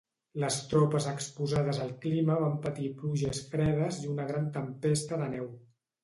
Les 0.43 0.55
tropes 0.69 1.05
exposades 1.09 1.81
al 1.83 1.91
clima 2.05 2.37
van 2.43 2.55
patir 2.63 2.87
pluges 3.01 3.41
fredes 3.51 3.99
i 4.05 4.09
una 4.13 4.25
gran 4.31 4.47
tempesta 4.57 5.21
de 5.25 5.29
neu. 5.35 5.47